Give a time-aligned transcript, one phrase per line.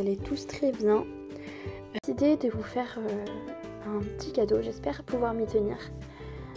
[0.00, 1.04] allez tous très bien.
[1.92, 3.24] J'ai l'idée de vous faire euh,
[3.86, 5.76] un petit cadeau, j'espère pouvoir m'y tenir,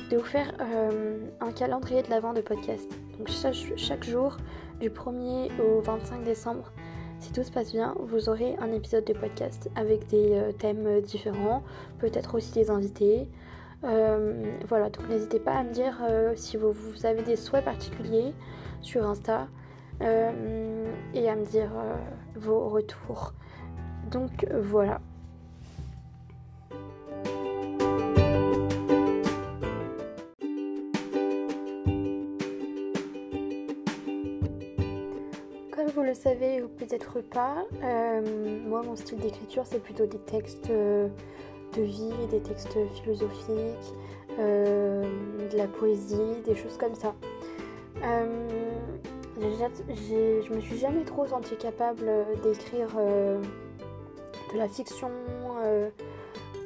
[0.09, 2.89] de vous faire euh, un calendrier de l'avant de podcast.
[3.17, 3.29] Donc
[3.75, 4.37] chaque, jour,
[4.79, 6.71] du 1er au 25 décembre,
[7.19, 11.01] si tout se passe bien, vous aurez un épisode de podcast avec des euh, thèmes
[11.01, 11.63] différents,
[11.99, 13.27] peut-être aussi des invités.
[13.81, 15.97] voilà, donc n'hésitez pas à me dire
[16.35, 18.33] si vous, avez des souhaits particuliers
[18.81, 19.47] sur Insta.
[20.01, 21.95] Euh, et à me dire euh,
[22.35, 23.33] vos retours.
[24.11, 24.99] Donc voilà.
[35.71, 40.19] Comme vous le savez ou peut-être pas, euh, moi mon style d'écriture c'est plutôt des
[40.19, 43.93] textes de vie, des textes philosophiques,
[44.37, 47.13] de la poésie, des choses comme ça
[49.41, 53.41] je me suis jamais trop sentie capable euh, d'écrire euh,
[54.53, 55.09] de la fiction,
[55.63, 55.89] euh,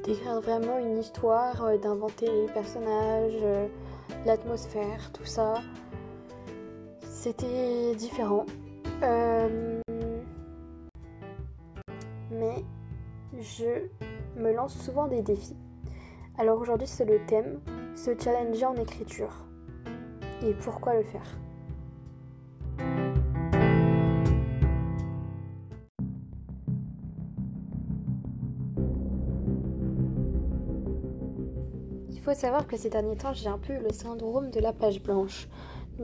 [0.03, 3.41] d'écrire vraiment une histoire, d'inventer les personnages,
[4.25, 5.55] l'atmosphère, tout ça.
[7.01, 8.45] C'était différent.
[12.31, 12.63] mais
[13.39, 13.87] je
[14.35, 15.57] me lance souvent des défis.
[16.37, 17.59] Alors aujourd'hui c'est le thème,
[17.95, 19.45] se challenger en écriture.
[20.43, 21.37] Et pourquoi le faire?
[32.27, 35.47] Faut savoir que ces derniers temps, j'ai un peu le syndrome de la page blanche.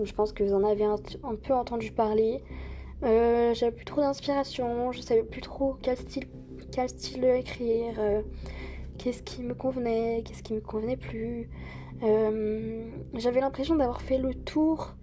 [0.02, 0.96] Je pense que vous en avez un,
[1.36, 2.42] peu entendu parler.
[3.04, 6.30] Euh, j'avais plus trop d'inspiration, je savais plus trop quel style,
[6.72, 8.22] quel style écrire, euh,
[8.98, 11.50] qu'est-ce qui me convenait, qu'est-ce qui me convenait plus.
[12.04, 12.86] Euh,
[13.16, 14.96] j'avais l'impression d'avoir fait le tour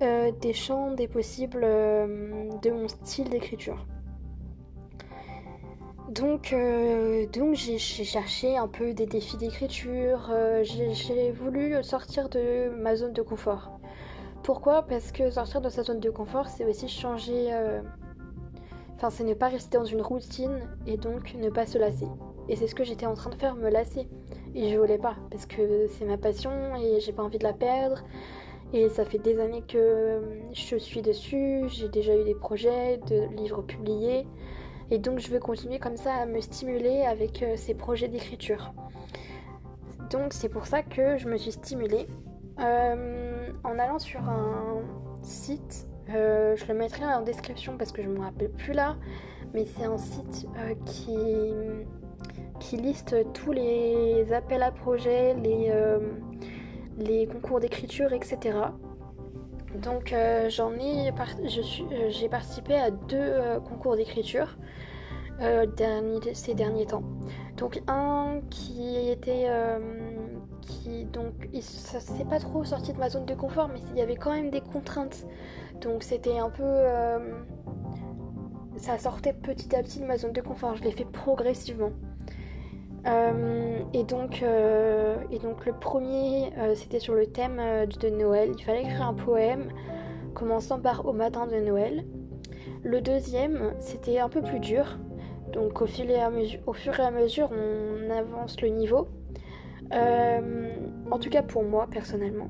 [0.00, 3.84] des champs des possibles de mon style d'écriture.
[6.10, 12.68] Donc, euh, donc j'ai cherché un peu des défis d'écriture, euh, j'ai voulu sortir de
[12.70, 13.78] ma zone de confort.
[14.42, 14.82] Pourquoi?
[14.82, 17.52] Parce que sortir de sa zone de confort, c'est aussi changer...
[17.52, 17.80] Euh,
[18.96, 22.08] enfin, c'est ne pas rester dans une routine et donc ne pas se lasser.
[22.48, 24.08] Et c'est ce que j'étais en train de faire, me lasser.
[24.56, 27.52] Et je voulais pas, parce que c'est ma passion et j'ai pas envie de la
[27.52, 28.02] perdre.
[28.72, 30.22] Et ça fait des années que
[30.52, 34.26] je suis dessus, j'ai déjà eu des projets de livres publiés.
[34.90, 38.72] Et donc je veux continuer comme ça à me stimuler avec euh, ces projets d'écriture.
[40.10, 42.08] Donc c'est pour ça que je me suis stimulée
[42.58, 44.82] euh, en allant sur un
[45.22, 45.86] site.
[46.12, 48.96] Euh, je le mettrai en description parce que je ne me rappelle plus là.
[49.54, 50.46] Mais c'est un site
[50.86, 51.52] qui,
[52.60, 55.72] qui liste tous les appels à projets, les,
[56.98, 58.58] les concours d'écriture, etc.
[59.76, 60.14] Donc
[60.48, 61.12] j'en ai,
[62.10, 64.56] j'ai participé à deux concours d'écriture.
[65.40, 65.66] Euh,
[66.34, 67.02] ces derniers temps.
[67.56, 69.78] Donc un qui était euh,
[70.60, 71.32] qui donc
[71.62, 74.32] ça s'est pas trop sorti de ma zone de confort, mais il y avait quand
[74.32, 75.24] même des contraintes.
[75.80, 77.18] Donc c'était un peu euh,
[78.76, 80.76] ça sortait petit à petit de ma zone de confort.
[80.76, 81.92] Je l'ai fait progressivement.
[83.04, 87.60] Et, donc, et donc le premier, c'était sur le thème
[88.00, 88.52] de Noël.
[88.56, 89.68] Il fallait écrire un poème
[90.34, 92.04] commençant par Au matin de Noël.
[92.82, 94.98] Le deuxième, c'était un peu plus dur.
[95.52, 96.30] Donc au, fil et à
[96.66, 99.08] au fur et à mesure, on avance le niveau.
[99.92, 100.70] Euh,
[101.10, 102.48] en tout cas pour moi personnellement.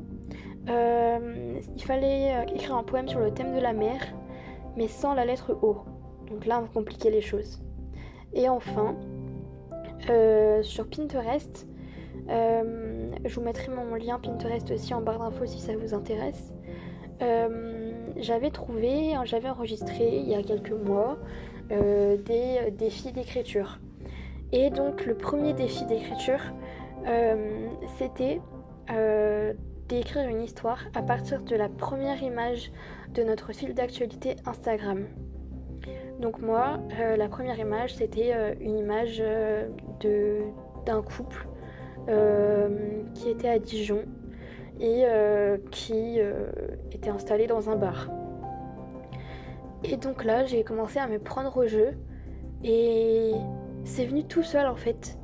[0.69, 3.99] Euh, il fallait euh, écrire un poème sur le thème de la mer,
[4.77, 5.79] mais sans la lettre O.
[6.29, 7.63] Donc là, on va compliquer les choses.
[8.35, 8.95] Et enfin,
[10.63, 11.67] sur Pinterest,
[12.29, 16.53] je vous mettrai mon lien Pinterest aussi en barre d'infos si ça vous intéresse.
[18.17, 21.19] j'avais trouvé, j'avais enregistré il y a quelques mois
[21.73, 23.79] euh, des euh, défis d'écriture.
[24.51, 26.41] Et donc le premier défi d'écriture,
[27.07, 28.41] euh, c'était
[29.89, 32.73] d'écrire une histoire à partir de la première image
[33.15, 35.07] de notre fil d'actualité Instagram.
[36.21, 36.79] Donc moi,
[37.17, 39.23] la première image, c'était une image
[40.87, 41.49] d'un couple
[43.15, 44.03] qui était à Dijon
[44.81, 45.05] et
[45.71, 46.19] qui
[46.93, 48.11] était installé dans un bar.
[49.85, 51.97] Et donc là, j'ai commencé à me prendre au jeu.
[52.63, 53.33] Et
[53.85, 55.19] c'est venu tout seul en fait.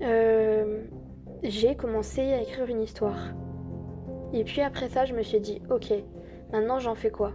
[0.00, 0.82] Euh,
[1.42, 3.34] j'ai commencé à écrire une histoire.
[4.32, 5.92] Et puis après ça, je me suis dit, ok,
[6.52, 7.32] maintenant j'en fais quoi?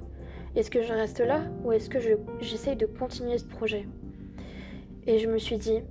[0.57, 1.99] Est-ce que je reste là ou est-ce que
[2.39, 3.87] j'essaye de continuer ce projet?
[5.05, 5.83] Et je me suis dit,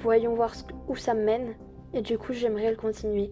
[0.00, 0.54] voyons voir
[0.88, 1.54] où ça mène.
[1.92, 3.30] Et du coup, j'aimerais le continuer.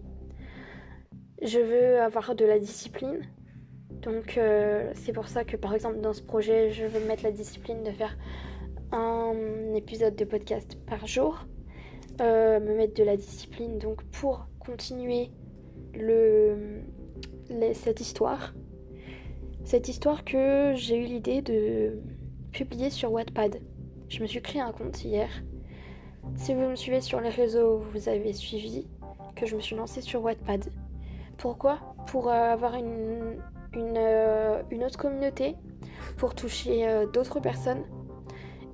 [1.41, 3.21] Je veux avoir de la discipline,
[4.03, 7.31] Donc euh, c'est pour ça que par exemple dans ce projet, je veux mettre la
[7.31, 8.15] discipline de faire
[8.91, 11.47] un épisode de podcast par jour.
[12.21, 15.31] Euh, me mettre de la discipline donc pour continuer
[17.73, 18.53] cette histoire.
[19.65, 21.99] Cette histoire que j'ai eu l'idée de
[22.51, 23.59] publier sur Wattpad.
[24.09, 25.27] Je me suis créé un compte hier.
[26.35, 28.87] Si vous me suivez sur les réseaux, vous avez suivi
[29.35, 30.71] que je me suis lancée sur Wattpad.
[31.37, 31.79] Pourquoi?
[32.05, 33.41] Pour avoir une,
[33.73, 35.55] une, euh, une, autre communauté,
[36.17, 37.85] pour toucher euh, d'autres personnes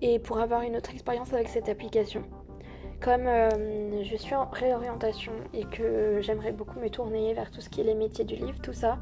[0.02, 2.24] et pour avoir une autre expérience avec cette application.
[3.00, 7.70] Comme euh, je suis en réorientation et que j'aimerais beaucoup me tourner vers tout ce
[7.70, 9.00] qui est les métiers du livre, tout ça,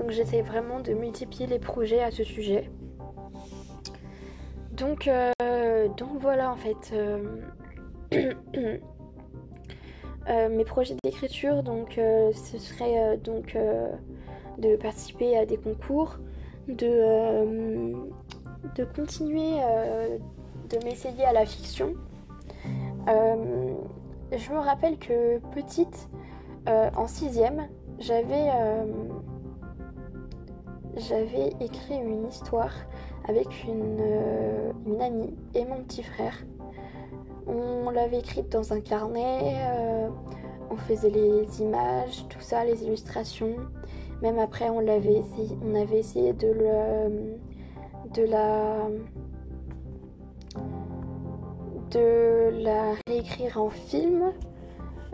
[0.00, 2.70] donc j'essaie vraiment de multiplier les projets à ce sujet.
[4.72, 5.10] Donc,
[5.96, 6.94] donc voilà en fait.
[10.28, 13.56] Euh, mes projets d'écriture, donc euh, ce serait euh, donc
[14.58, 16.18] de participer à des concours,
[16.68, 17.94] de,
[18.76, 19.56] de continuer
[20.68, 21.94] de m'essayer à la fiction.
[23.06, 26.08] je me rappelle que petite,
[26.66, 27.68] en sixième,
[27.98, 28.50] j'avais
[30.96, 32.72] j'avais écrit une histoire
[33.28, 34.02] avec une,
[34.86, 36.36] une amie et mon petit frère.
[37.46, 40.08] On l'avait écrite dans un carnet, euh,
[40.70, 43.56] on faisait les images, tout ça, les illustrations.
[44.22, 46.48] Même après, on on avait essayé de
[48.24, 48.88] la,
[51.90, 54.32] de la réécrire en film.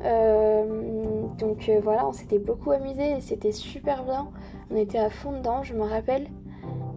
[0.05, 4.29] Euh, donc euh, voilà, on s'était beaucoup amusé c'était super bien.
[4.71, 6.29] On était à fond dedans, je me rappelle.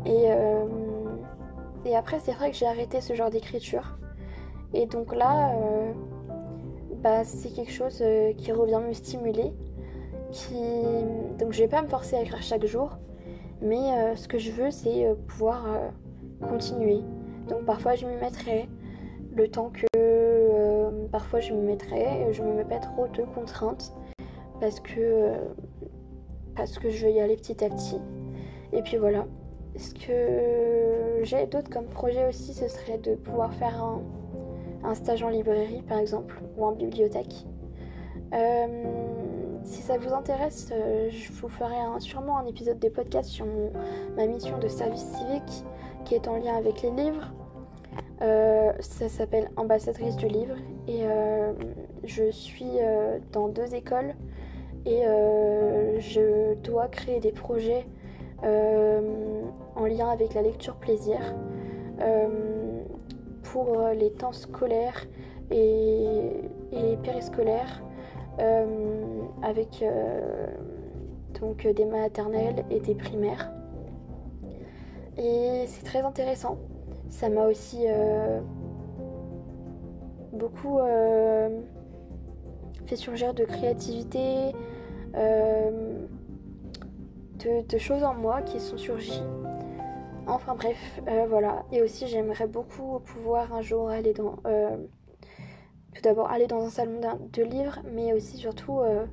[0.05, 0.27] Et,
[1.85, 3.97] et après, c'est vrai que j'ai arrêté ce genre d'écriture.
[4.73, 5.91] Et donc là, euh,
[7.01, 9.51] bah, c'est quelque chose euh, qui revient me stimuler.
[10.31, 10.55] Qui...
[11.39, 12.97] Donc je vais pas me forcer à écrire chaque jour,
[13.61, 15.65] mais euh, ce que je veux, c'est pouvoir
[16.47, 17.01] continuer.
[17.47, 18.69] Donc parfois je m'y mettrai
[19.35, 19.88] le temps que
[21.19, 23.93] parfois je m'y mettrai, je me mets pas trop de contraintes
[24.61, 25.33] parce que
[26.55, 27.99] parce que je veux y aller petit à petit.
[28.71, 29.25] Et puis voilà.
[29.75, 34.01] Ce que j'ai d'autres comme projet aussi, ce serait de pouvoir faire un,
[34.85, 37.45] un stage en librairie par exemple ou en bibliothèque.
[38.33, 38.83] Euh,
[39.63, 43.45] si ça vous intéresse, euh, je vous ferai sûrement un épisode des podcasts sur
[44.15, 45.65] ma mission de service civique
[46.05, 47.33] qui est en lien avec les livres.
[48.21, 50.55] Euh, ça s'appelle ambassadrice du livre
[50.87, 51.03] et
[52.03, 52.79] je suis
[53.31, 54.15] dans deux écoles
[54.85, 55.03] et
[55.99, 57.85] je dois créer des projets
[58.43, 61.19] en lien avec la lecture plaisir
[63.51, 65.05] pour euh, les temps scolaires
[65.51, 67.81] et, périscolaires
[68.39, 68.65] euh,
[69.41, 70.47] avec euh,
[71.39, 73.51] donc des maternelles et des primaires.
[75.17, 76.57] Et c'est très intéressant.
[77.09, 77.85] Ça m'a aussi
[80.31, 80.79] beaucoup
[82.85, 84.53] fait surgir de créativité,
[85.13, 86.07] de,
[87.67, 89.23] de, choses en moi qui sont surgies
[90.29, 91.65] Enfin bref, euh, voilà.
[91.71, 94.35] Et aussi j'aimerais beaucoup pouvoir un jour aller dans...
[94.45, 94.77] Euh,
[95.95, 97.01] tout d'abord aller dans un salon
[97.33, 99.05] de livres, mais aussi surtout euh,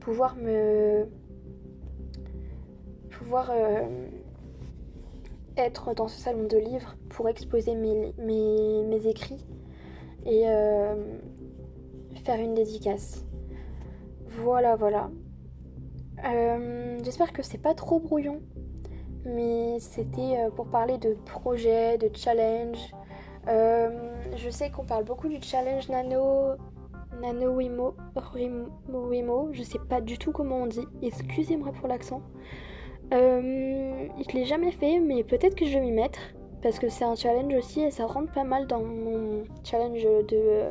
[0.00, 1.08] pouvoir me...
[3.10, 3.50] pouvoir
[5.56, 9.44] être dans ce salon de livres pour exposer mes, mes écrits
[10.26, 10.44] et
[12.24, 13.24] faire une dédicace.
[14.42, 15.10] Voilà, voilà.
[17.02, 18.40] J'espère que c'est pas trop brouillon
[19.24, 22.78] mais c'était euh, pour parler de projets, de challenge.
[23.48, 26.54] Euh, je sais qu'on parle beaucoup du challenge Nano,
[27.20, 27.94] Nano Wimo,
[28.88, 32.22] Wimo, je sais pas du tout comment on dit, excusez-moi pour l'accent.
[33.12, 36.18] Euh, je l'ai jamais fait, mais peut-être que je vais m'y mettre,
[36.62, 40.36] parce que c'est un challenge aussi et ça rentre pas mal dans mon challenge de
[40.36, 40.70] euh,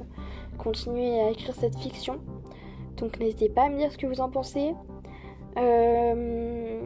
[0.57, 2.19] continuer à écrire cette fiction.
[2.97, 4.73] Donc n'hésitez pas à me dire ce que vous en pensez.
[5.57, 6.81] Euh,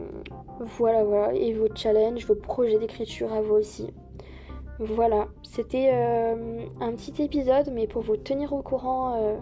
[0.60, 1.34] voilà, voilà.
[1.34, 3.92] Et vos challenges, vos projets d'écriture à vous aussi.
[4.80, 9.36] Voilà, c'était euh, un petit épisode, mais pour vous tenir au courant euh,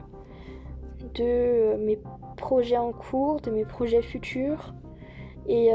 [1.14, 1.98] de mes
[2.38, 4.72] projets en cours, de mes projets futurs,
[5.48, 5.70] et,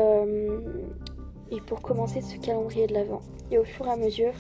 [1.52, 3.22] et pour commencer ce calendrier de l'avant.
[3.52, 4.34] Et au fur et à mesure,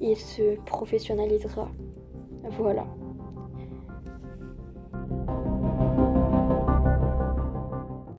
[0.00, 1.68] il se professionnalisera.
[2.58, 2.86] Voilà.